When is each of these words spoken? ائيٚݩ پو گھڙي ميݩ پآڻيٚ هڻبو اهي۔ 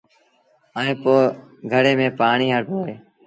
ائيٚݩ 0.77 0.99
پو 1.01 1.13
گھڙي 1.71 1.93
ميݩ 1.99 2.15
پآڻيٚ 2.19 2.53
هڻبو 2.55 2.77
اهي۔ 2.85 2.95